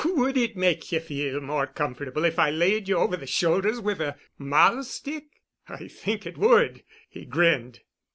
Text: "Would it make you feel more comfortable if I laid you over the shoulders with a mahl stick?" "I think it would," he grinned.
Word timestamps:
"Would 0.03 0.35
it 0.35 0.57
make 0.57 0.91
you 0.91 0.99
feel 0.99 1.41
more 1.41 1.67
comfortable 1.67 2.25
if 2.25 2.39
I 2.39 2.49
laid 2.49 2.87
you 2.89 2.97
over 2.97 3.15
the 3.15 3.27
shoulders 3.27 3.79
with 3.79 3.99
a 4.01 4.17
mahl 4.35 4.83
stick?" 4.83 5.27
"I 5.69 5.87
think 5.87 6.25
it 6.25 6.39
would," 6.39 6.83
he 7.07 7.23
grinned. 7.23 7.81